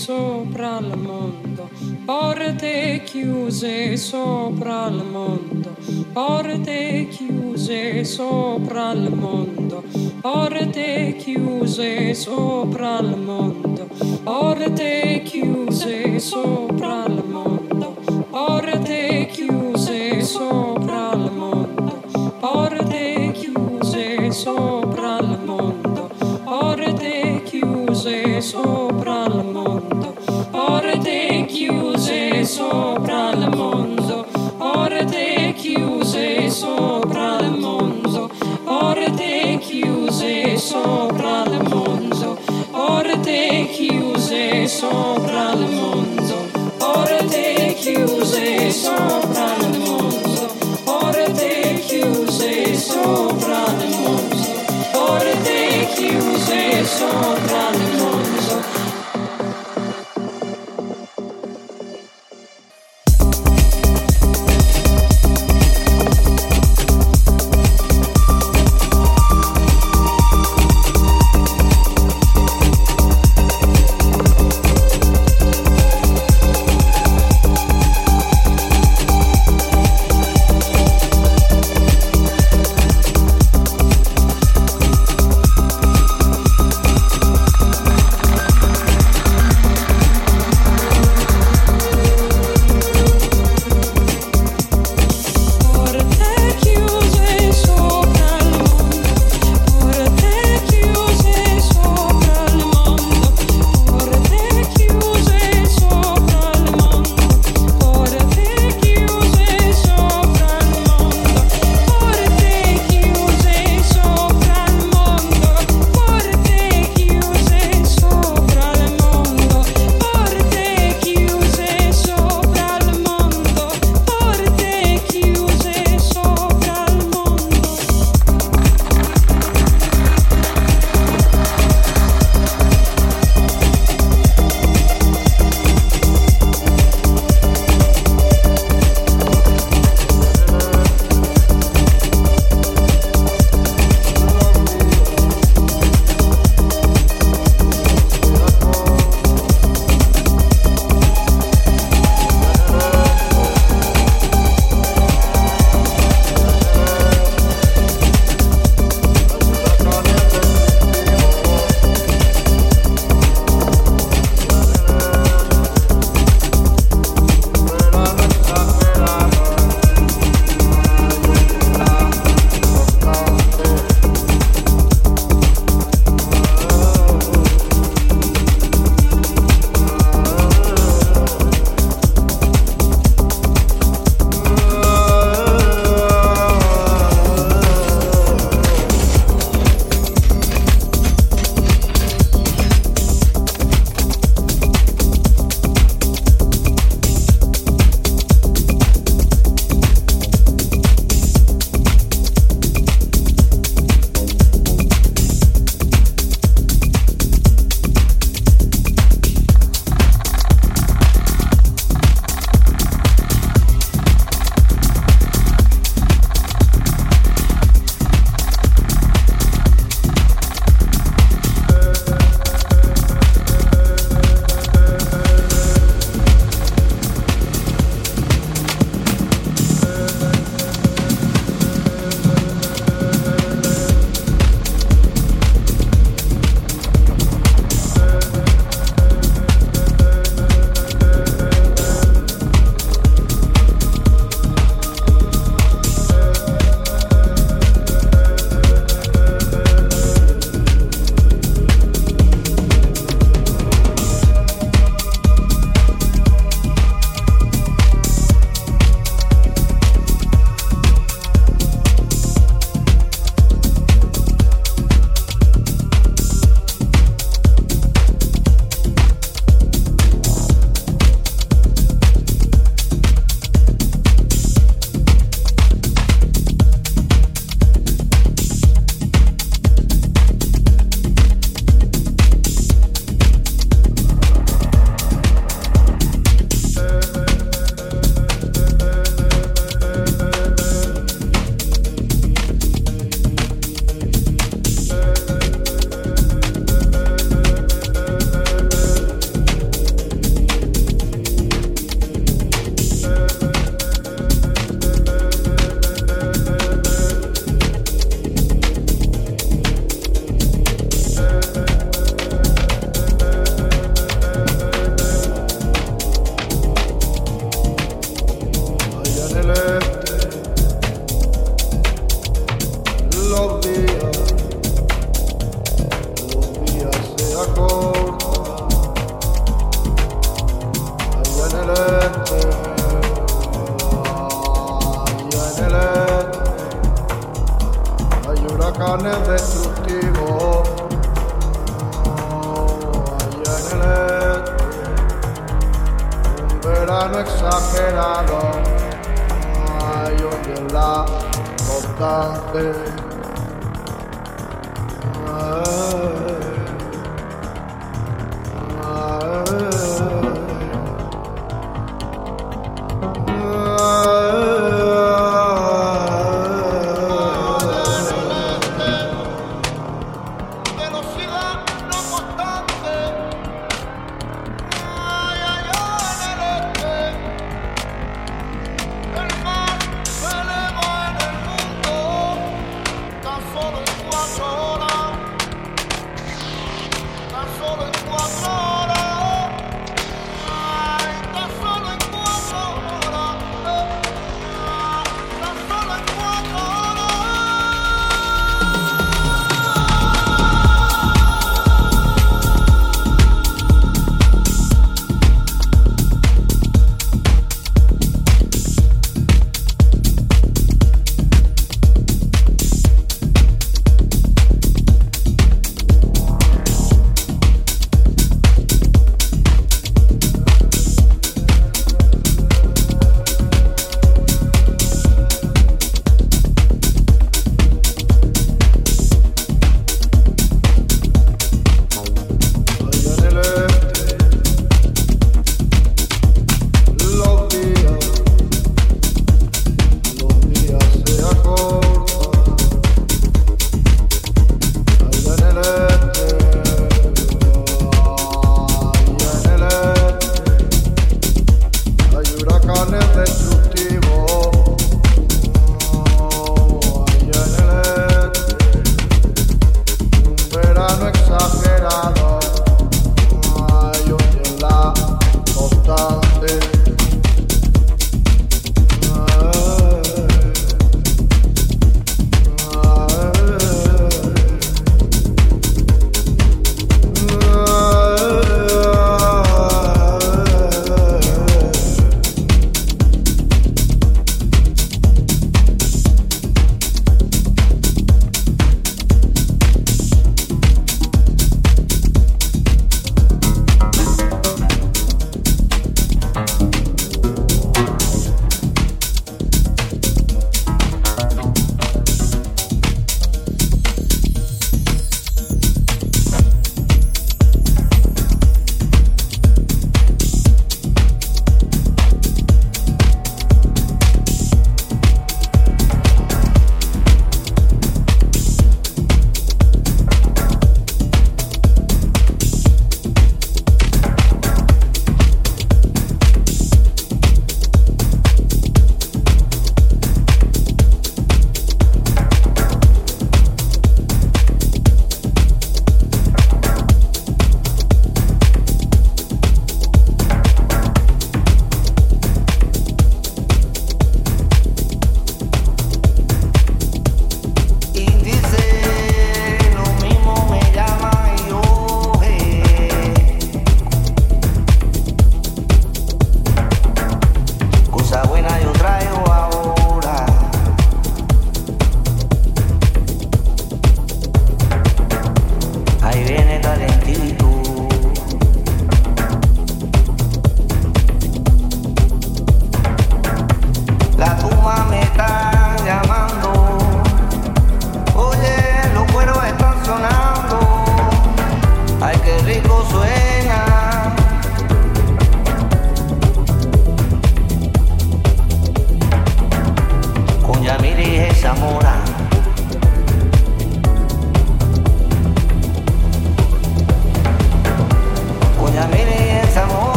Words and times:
sopra 0.00 0.78
il 0.78 0.96
mondo, 0.96 1.68
porte 2.06 3.02
chiuse 3.04 3.98
sopra 3.98 4.39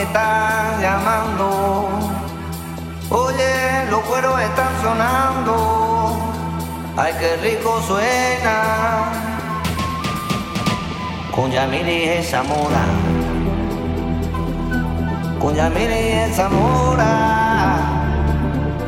me 0.00 0.06
está 0.06 0.78
llamando 0.80 1.88
oye 3.10 3.86
los 3.90 4.00
cueros 4.00 4.40
están 4.40 4.72
sonando 4.82 6.18
ay 6.96 7.12
qué 7.20 7.36
rico 7.36 7.82
suena 7.86 9.12
con 11.34 11.50
Yamiri 11.50 12.18
y 12.18 12.22
Zamora 12.22 12.84
con 15.38 15.54
Yamile 15.54 16.28
y 16.28 16.32
Zamora. 16.34 17.78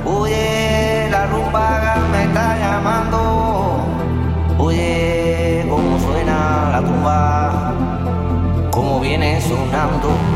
Oye, 0.05 1.09
la 1.11 1.27
rumba 1.29 1.97
me 2.13 2.25
está 2.25 2.59
llamando. 2.59 3.87
Oye, 4.59 5.65
cómo 5.71 5.99
suena 5.99 6.69
la 6.73 6.81
tumba, 6.83 7.75
cómo 8.71 9.01
viene 9.01 9.41
sonando. 9.41 10.32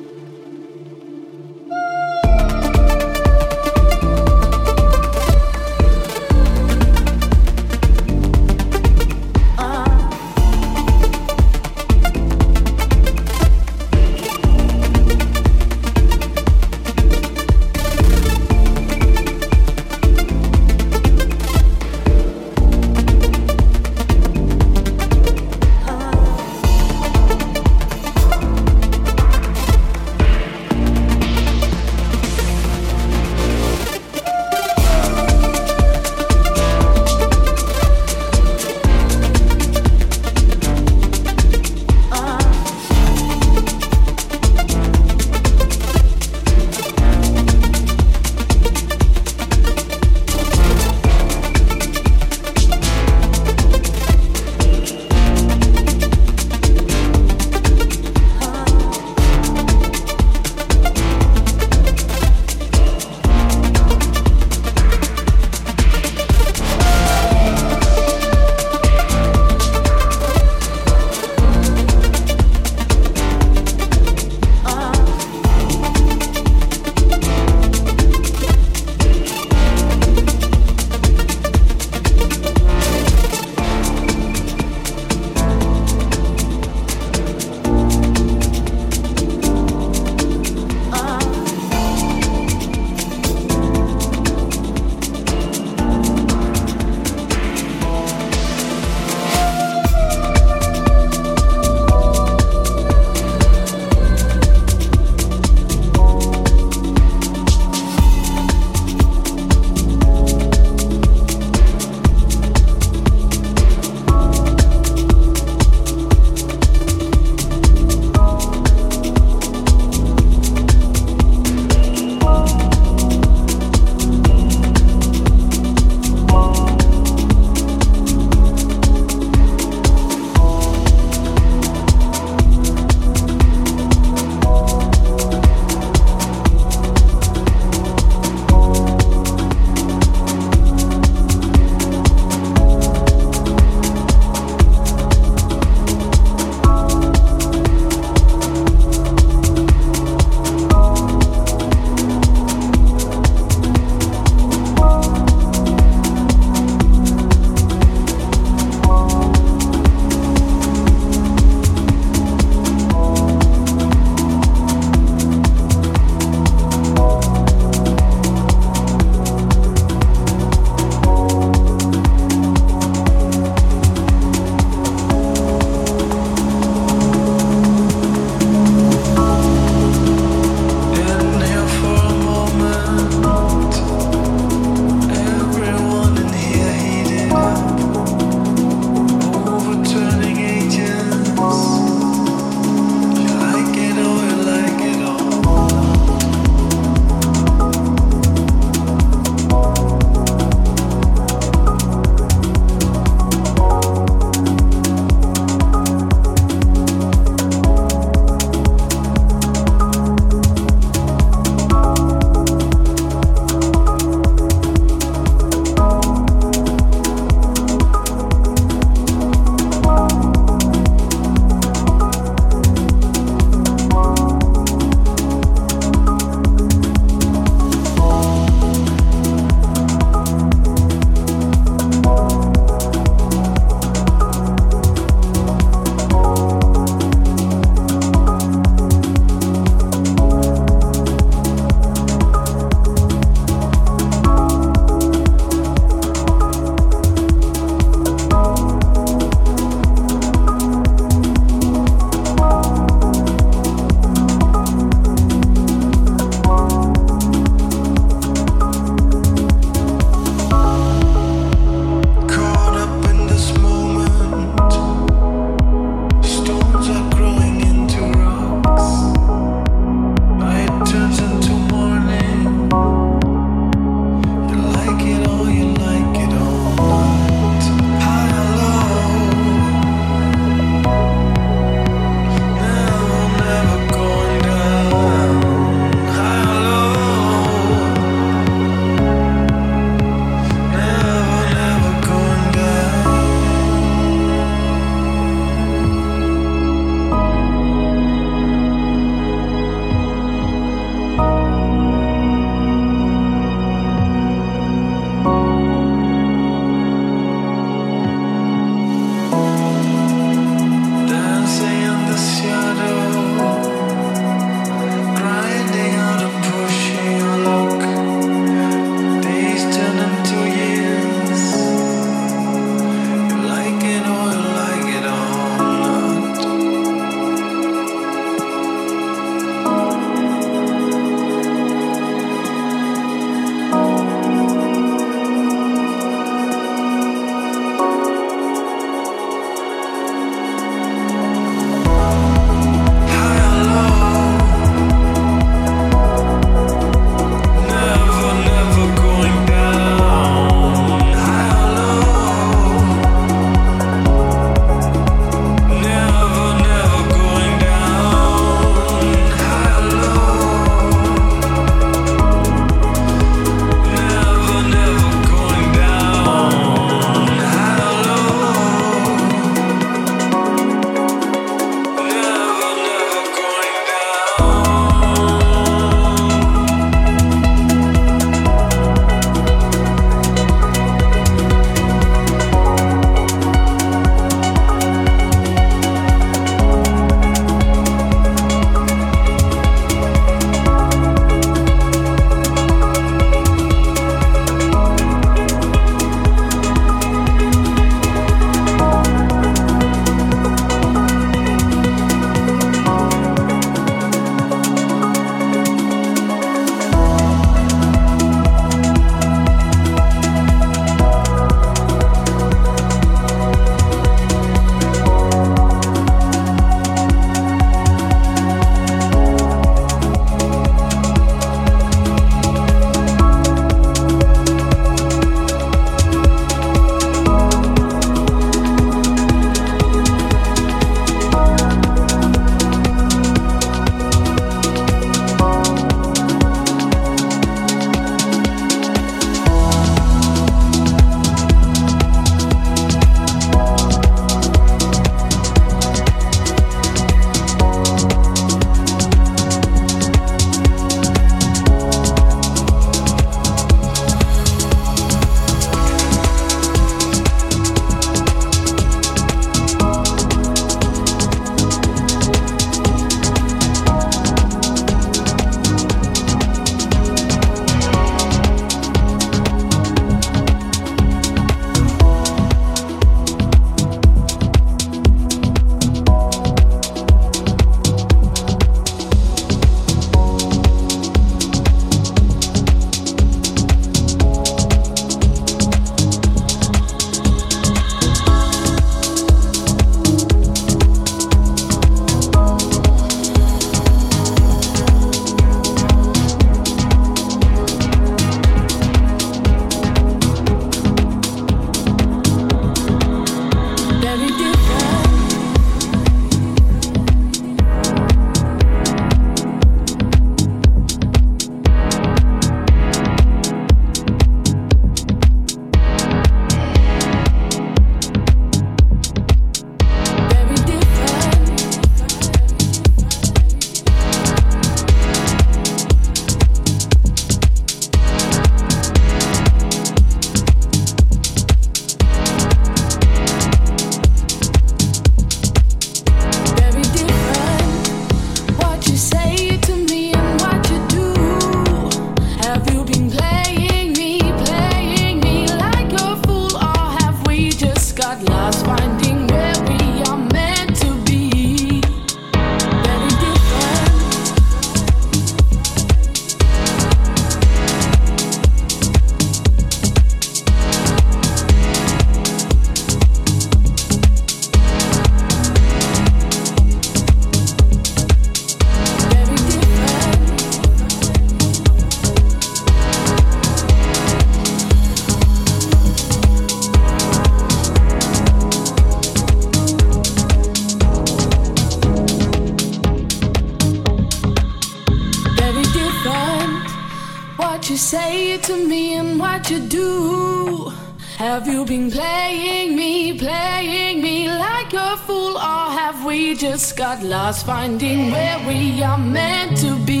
Lost 597.01 597.45
finding 597.45 598.11
where 598.11 598.37
we 598.47 598.83
are 598.83 598.97
meant 598.97 599.57
to 599.57 599.75
be? 599.85 600.00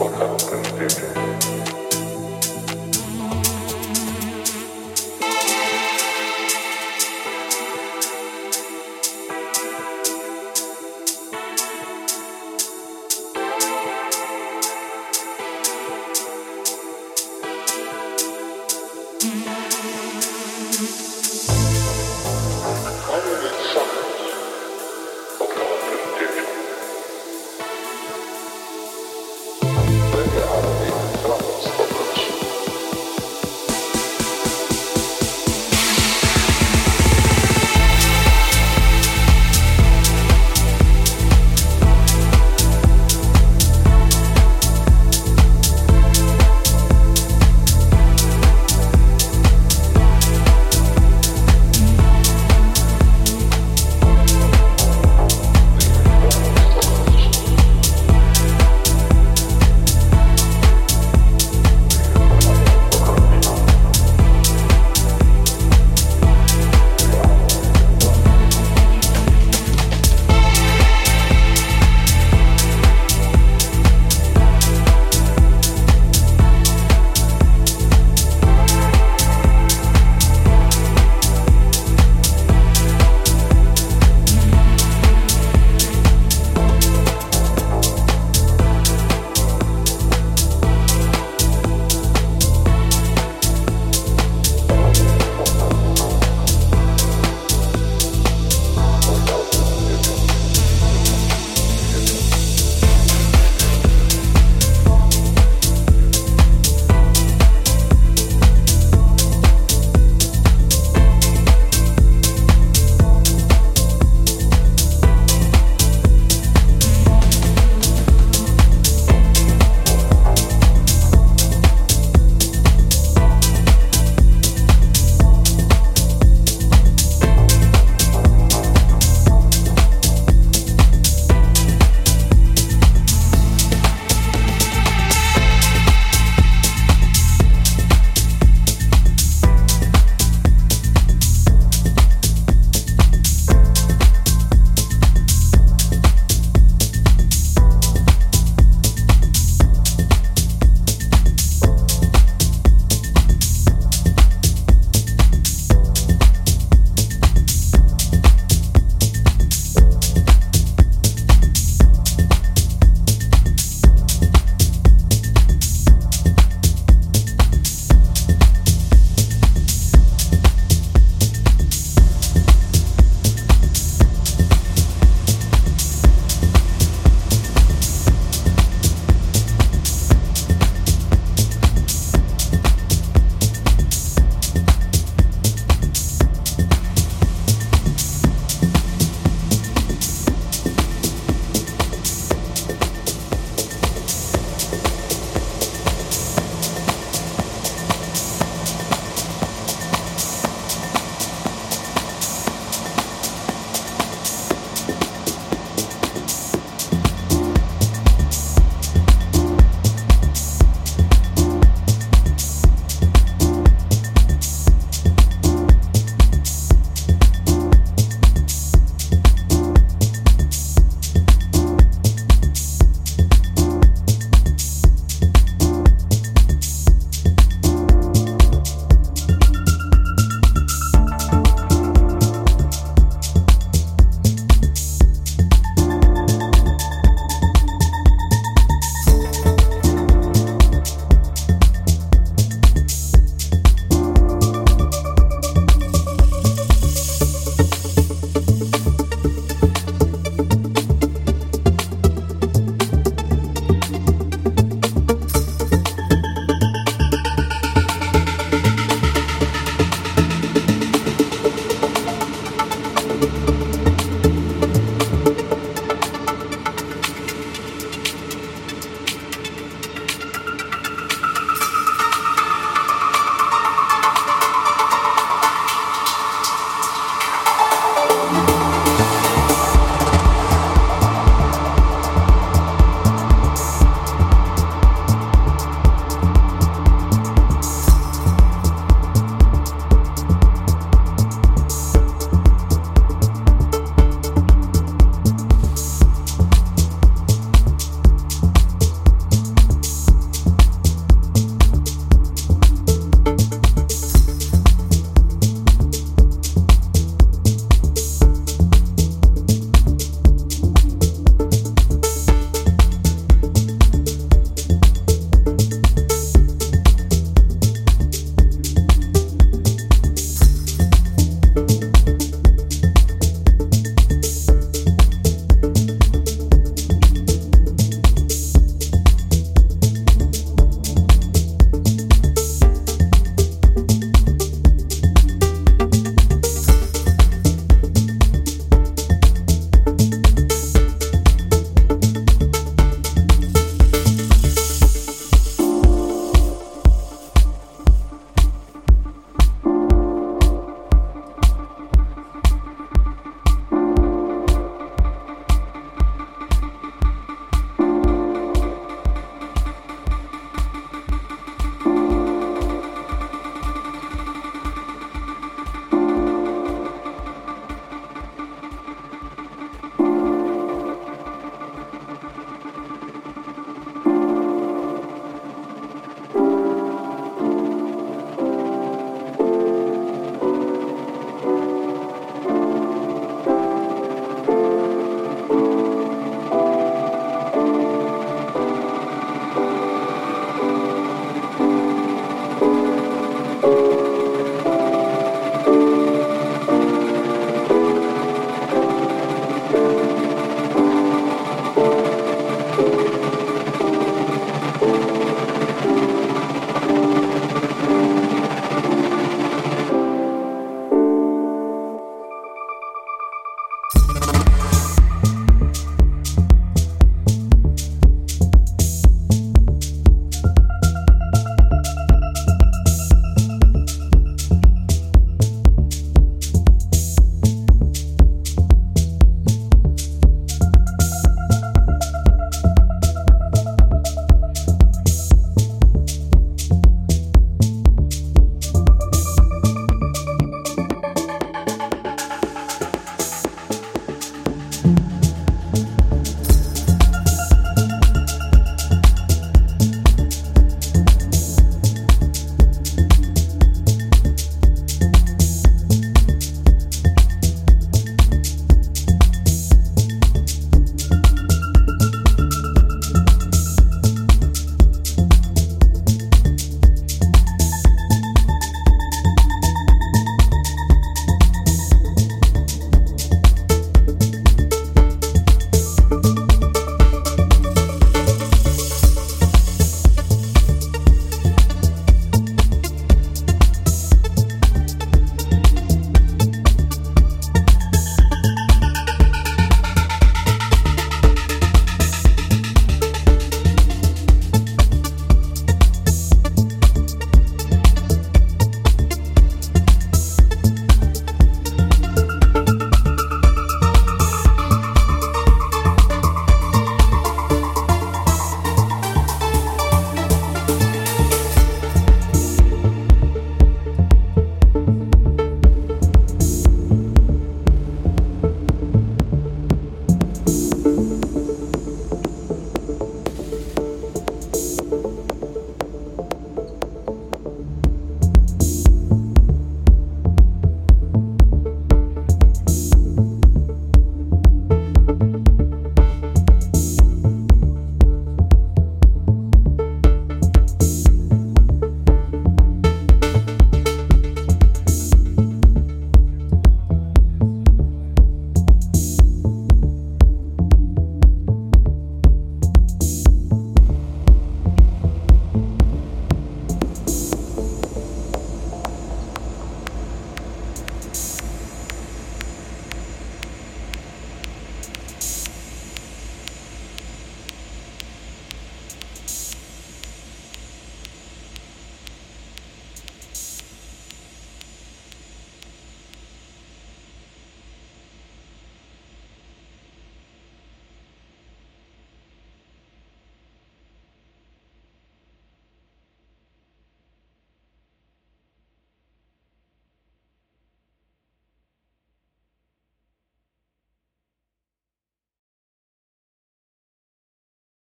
what 0.00 0.14
happened, 0.14 0.78
did 0.78 0.92
it? 0.92 1.79